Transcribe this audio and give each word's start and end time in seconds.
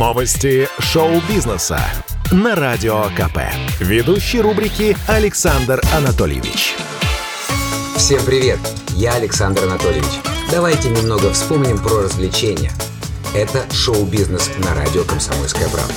Новости 0.00 0.66
шоу-бизнеса 0.78 1.78
на 2.32 2.56
Радио 2.56 3.04
КП. 3.14 3.40
Ведущий 3.80 4.40
рубрики 4.40 4.96
Александр 5.06 5.82
Анатольевич. 5.94 6.74
Всем 7.96 8.24
привет! 8.24 8.58
Я 8.96 9.12
Александр 9.16 9.64
Анатольевич. 9.64 10.08
Давайте 10.50 10.88
немного 10.88 11.30
вспомним 11.34 11.76
про 11.76 12.04
развлечения. 12.04 12.72
Это 13.34 13.70
шоу-бизнес 13.74 14.50
на 14.64 14.74
радио 14.74 15.04
«Комсомольская 15.04 15.68
правда». 15.68 15.92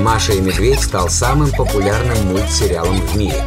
«Маша 0.00 0.32
и 0.32 0.40
медведь» 0.40 0.80
стал 0.80 1.08
самым 1.08 1.52
популярным 1.52 2.18
мультсериалом 2.26 3.00
в 3.00 3.16
мире. 3.16 3.40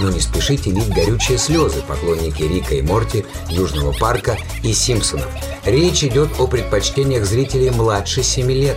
Но 0.00 0.10
не 0.10 0.20
спешите 0.20 0.70
лить 0.70 0.92
горючие 0.92 1.38
слезы, 1.38 1.82
поклонники 1.86 2.42
Рика 2.42 2.74
и 2.74 2.82
Морти, 2.82 3.24
Южного 3.48 3.92
парка 3.92 4.36
и 4.62 4.72
Симпсонов. 4.72 5.28
Речь 5.64 6.04
идет 6.04 6.30
о 6.38 6.46
предпочтениях 6.46 7.24
зрителей 7.24 7.70
младше 7.70 8.22
7 8.22 8.50
лет. 8.50 8.76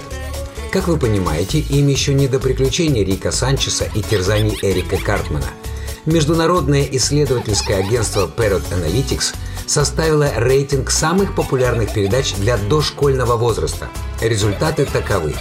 Как 0.72 0.88
вы 0.88 0.98
понимаете, 0.98 1.60
им 1.60 1.88
еще 1.88 2.14
не 2.14 2.28
до 2.28 2.40
приключений 2.40 3.04
Рика 3.04 3.32
Санчеса 3.32 3.90
и 3.96 4.02
терзаний 4.02 4.58
Эрика 4.62 4.98
Картмана. 4.98 5.48
Международное 6.06 6.88
исследовательское 6.92 7.78
агентство 7.78 8.28
Parrot 8.28 8.64
Analytics 8.72 9.36
составило 9.66 10.32
рейтинг 10.36 10.90
самых 10.90 11.36
популярных 11.36 11.94
передач 11.94 12.34
для 12.36 12.58
дошкольного 12.58 13.36
возраста. 13.36 13.90
Результаты 14.22 14.86
таковы. 14.86 15.36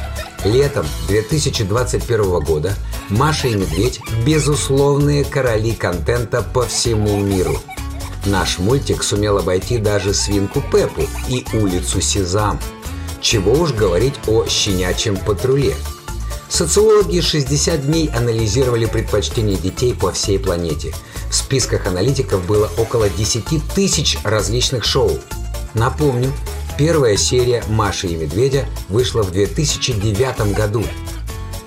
Летом 0.45 0.87
2021 1.09 2.41
года 2.41 2.75
Маша 3.09 3.49
и 3.49 3.55
Медведь– 3.57 4.01
безусловные 4.27 5.25
короли 5.25 5.73
контента 5.73 6.43
по 6.43 6.65
всему 6.65 7.19
миру. 7.19 7.59
Наш 8.25 8.59
мультик 8.59 9.03
сумел 9.03 9.39
обойти 9.39 9.79
даже 9.79 10.15
свинку 10.15 10.61
Пеппу 10.61 11.03
и 11.29 11.45
улицу 11.55 12.01
Сезам. 12.01 12.61
Чего 13.21 13.53
уж 13.53 13.73
говорить 13.73 14.15
о 14.29 14.47
щенячьем 14.47 15.17
патруле. 15.17 15.75
Социологи 16.49 17.21
60 17.21 17.87
дней 17.87 18.09
анализировали 18.15 18.87
предпочтения 18.87 19.57
детей 19.57 19.93
по 19.93 20.13
всей 20.13 20.39
планете. 20.39 20.95
В 21.31 21.35
списках 21.35 21.87
аналитиков 21.87 22.47
было 22.47 22.71
около 22.79 23.11
10 23.11 23.45
тысяч 23.75 24.19
различных 24.23 24.85
шоу. 24.85 25.19
Напомню, 25.75 26.33
Первая 26.79 27.17
серия 27.17 27.65
«Маши 27.67 28.07
и 28.07 28.15
медведя» 28.15 28.65
вышла 28.89 29.25
в 29.25 29.33
2009 29.33 30.55
году. 30.55 30.85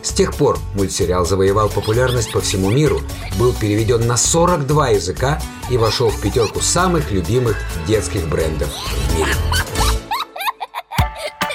С 0.02 0.12
тех 0.12 0.34
пор 0.34 0.58
мультсериал 0.73 1.26
завоевал 1.26 1.67
популярность 1.67 2.31
по 2.31 2.40
всему 2.40 2.72
миру, 2.72 3.02
был 3.38 3.52
переведен 3.52 4.08
на 4.08 4.16
42 4.16 4.89
языка 4.92 5.42
и 5.70 5.78
вошел 5.78 6.09
в 6.09 6.22
пятерку 6.22 6.62
самых 6.62 7.12
любимых 7.12 7.58
детских 7.86 8.30
брендов 8.30 8.70
в 8.70 9.17
мире. 9.17 9.34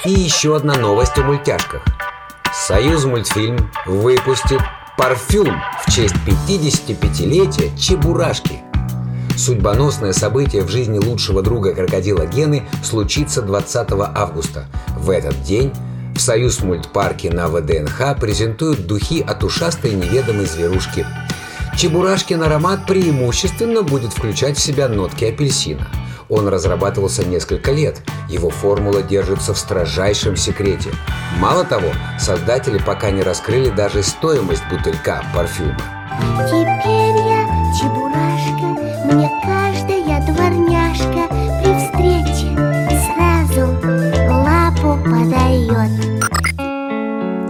И 0.05 0.11
еще 0.11 0.55
одна 0.55 0.75
новость 0.75 1.17
о 1.17 1.23
мультяшках. 1.23 1.83
Союз 2.53 3.05
мультфильм 3.05 3.71
выпустит 3.87 4.61
парфюм 4.99 5.59
в 5.83 5.91
честь 5.91 6.15
55-летия 6.27 7.75
Чебурашки– 7.75 8.61
Судьбоносное 9.37 10.13
событие 10.13 10.63
в 10.63 10.69
жизни 10.69 10.97
лучшего 10.97 11.41
друга 11.41 11.73
крокодила 11.73 12.25
Гены 12.25 12.67
случится 12.83 13.41
20 13.41 13.87
августа. 14.15 14.65
В 14.97 15.11
этот 15.11 15.41
день 15.43 15.71
в 16.15 16.19
Союз 16.19 16.61
мультпарке 16.61 17.29
на 17.31 17.47
ВДНХ 17.47 18.19
презентуют 18.19 18.87
духи 18.87 19.21
от 19.21 19.43
ушастой 19.43 19.93
неведомой 19.93 20.47
зверушки. 20.47 21.05
Чебурашкин 21.77 22.41
аромат 22.41 22.87
преимущественно 22.87 23.83
будет 23.83 24.11
включать 24.11 24.57
в 24.57 24.61
себя 24.61 24.87
нотки 24.87 25.25
апельсина. 25.25 25.87
Он 26.27 26.47
разрабатывался 26.47 27.23
несколько 27.23 27.71
лет. 27.71 28.01
Его 28.27 28.49
формула 28.49 29.03
держится 29.03 29.53
в 29.53 29.57
строжайшем 29.59 30.35
секрете. 30.35 30.89
Мало 31.39 31.63
того, 31.63 31.89
создатели 32.19 32.79
пока 32.79 33.11
не 33.11 33.21
раскрыли 33.21 33.69
даже 33.69 34.01
стоимость 34.01 34.63
бутылька 34.71 35.23
парфюма. 35.35 35.77
Теперь 36.47 37.15
я 37.27 37.47
чебурашка, 37.79 39.13
мне 39.13 39.26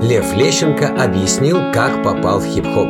Лев 0.02 0.36
Лещенко 0.36 0.90
объяснил, 0.90 1.72
как 1.74 2.04
попал 2.04 2.40
в 2.40 2.46
хип-хоп. 2.46 2.90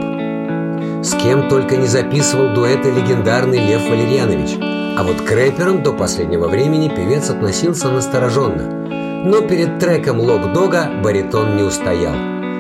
С 1.06 1.13
кем 1.13 1.47
только 1.47 1.78
не 1.78 1.88
записывал 1.88 2.53
дуэты 2.53 2.91
легендарный 2.91 3.66
Лев 3.66 3.90
Валерьянович. 3.90 4.57
А 4.97 5.03
вот 5.03 5.22
к 5.22 5.31
рэперам 5.31 5.84
до 5.84 5.94
последнего 5.94 6.50
времени 6.50 6.90
певец 6.90 7.29
относился 7.29 7.90
настороженно. 7.90 9.23
Но 9.23 9.41
перед 9.41 9.79
треком 9.79 10.19
«Лок 10.19 10.51
Дога» 10.51 10.90
баритон 11.01 11.56
не 11.56 11.63
устоял. 11.63 12.13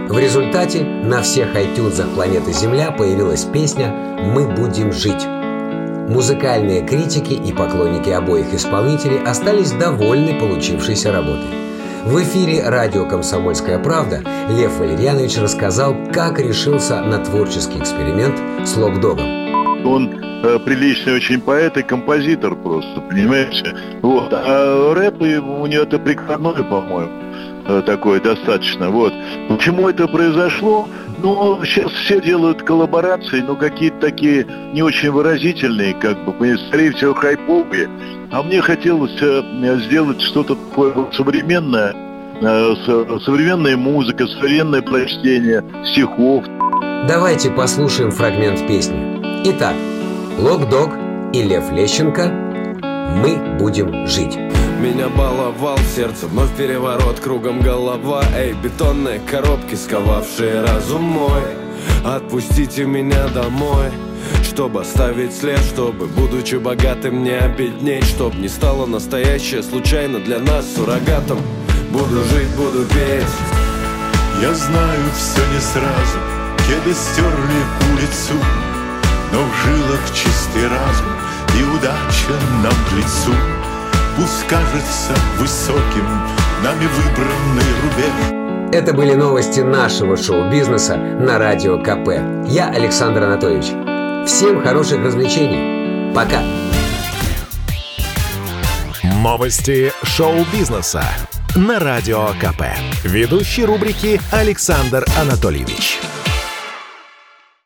В 0.07 0.17
результате 0.17 0.83
на 0.83 1.21
всех 1.21 1.53
iTunes 1.53 2.01
планеты 2.15 2.53
Земля 2.53 2.91
появилась 2.91 3.43
песня 3.43 3.91
«Мы 4.23 4.47
будем 4.47 4.93
жить». 4.93 5.27
Музыкальные 6.07 6.87
критики 6.87 7.33
и 7.33 7.51
поклонники 7.51 8.11
обоих 8.11 8.53
исполнителей 8.53 9.21
остались 9.21 9.73
довольны 9.73 10.39
получившейся 10.39 11.11
работой. 11.11 11.66
В 12.07 12.23
эфире 12.23 12.63
радио 12.63 13.05
«Комсомольская 13.05 13.79
правда» 13.79 14.21
Лев 14.49 14.77
Валерьянович 14.77 15.39
рассказал, 15.39 15.93
как 16.13 16.39
решился 16.39 17.01
на 17.01 17.17
творческий 17.17 17.79
эксперимент 17.79 18.39
с 18.65 18.77
локдогом. 18.77 19.36
Он 19.87 20.09
э, 20.43 20.59
приличный 20.59 21.15
очень 21.15 21.39
поэт 21.39 21.77
и 21.77 21.83
композитор 21.83 22.55
просто, 22.55 23.01
понимаете? 23.01 23.73
Вот. 24.01 24.33
А 24.33 24.93
рэп 24.93 25.21
у 25.21 25.65
него 25.65 25.83
это 25.83 25.97
прикладное, 25.97 26.63
по-моему, 26.63 27.11
э, 27.67 27.81
такое 27.85 28.19
достаточно. 28.19 28.89
Вот. 28.89 29.13
Почему 29.47 29.87
это 29.87 30.07
произошло? 30.07 30.87
Ну, 31.23 31.63
сейчас 31.63 31.91
все 31.91 32.21
делают 32.21 32.61
коллаборации, 32.63 33.39
но 33.41 33.55
какие-то 33.55 33.99
такие 33.99 34.45
не 34.73 34.83
очень 34.83 35.09
выразительные, 35.09 35.93
как 35.93 36.17
бы, 36.25 36.57
скорее 36.67 36.91
всего, 36.91 37.13
хайповые. 37.13 37.89
А 38.31 38.43
мне 38.43 38.61
хотелось 38.61 39.17
э, 39.21 39.79
сделать 39.85 40.21
что-то 40.21 40.55
такое 40.55 40.93
современное, 41.13 41.95
э, 42.41 42.75
современная 43.25 43.77
музыка, 43.77 44.27
современное 44.27 44.81
прочтение 44.81 45.63
стихов. 45.85 46.43
Давайте 47.07 47.49
послушаем 47.51 48.11
фрагмент 48.11 48.67
песни. 48.67 49.06
Итак, 49.45 49.75
Лок 50.39 50.67
Дог 50.69 50.91
и 51.33 51.41
Лев 51.43 51.71
Лещенко 51.71 52.27
«Мы 53.21 53.57
будем 53.57 54.07
жить». 54.07 54.35
Меня 54.35 55.09
баловал 55.09 55.77
сердце, 55.95 56.27
вновь 56.27 56.53
переворот 56.55 57.19
кругом 57.19 57.61
голова 57.61 58.23
Эй, 58.35 58.53
бетонные 58.53 59.19
коробки, 59.19 59.75
сковавшие 59.75 60.61
разум 60.61 61.03
мой. 61.03 61.43
Отпустите 62.03 62.85
меня 62.85 63.27
домой 63.29 63.91
чтобы 64.43 64.81
оставить 64.81 65.35
след, 65.35 65.59
чтобы, 65.59 66.07
будучи 66.07 66.55
богатым, 66.55 67.23
не 67.23 67.37
обеднеть 67.37 68.05
Чтоб 68.05 68.33
не 68.33 68.47
стало 68.49 68.87
настоящее 68.87 69.61
случайно 69.61 70.19
для 70.19 70.39
нас 70.39 70.65
суррогатом. 70.75 71.37
Буду 71.91 72.23
жить, 72.23 72.49
буду 72.57 72.83
петь. 72.85 73.23
Я 74.41 74.53
знаю 74.53 74.99
все 75.15 75.41
не 75.53 75.59
сразу 75.59 76.17
Кеды 76.67 76.93
стерли 76.93 77.61
улицу 77.93 78.33
Но 79.31 79.43
в 79.43 79.55
жилах 79.55 80.01
чистый 80.13 80.67
разум 80.67 81.13
И 81.59 81.63
удача 81.63 82.33
нам 82.63 82.73
к 82.89 82.93
лицу 82.93 83.33
Пусть 84.17 84.47
кажется 84.47 85.13
высоким 85.37 86.05
нами 86.63 86.87
выбранный 86.87 87.63
рубеж. 87.83 88.73
Это 88.73 88.93
были 88.93 89.13
новости 89.13 89.59
нашего 89.59 90.17
шоу-бизнеса 90.17 90.97
на 90.97 91.37
Радио 91.37 91.77
КП. 91.77 92.49
Я 92.49 92.69
Александр 92.69 93.23
Анатольевич. 93.23 93.67
Всем 94.27 94.61
хороших 94.63 95.03
развлечений. 95.03 96.13
Пока. 96.13 96.41
Новости 99.21 99.91
шоу-бизнеса 100.03 101.03
на 101.55 101.79
Радио 101.79 102.29
КП. 102.41 102.63
Ведущий 103.03 103.65
рубрики 103.65 104.19
Александр 104.31 105.05
Анатольевич. 105.19 105.99